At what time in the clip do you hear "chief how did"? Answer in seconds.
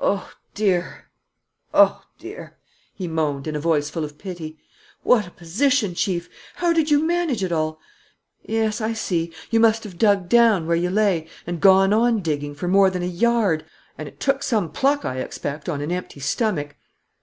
5.94-6.90